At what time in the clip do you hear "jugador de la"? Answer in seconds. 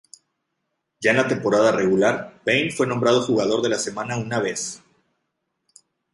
3.21-3.77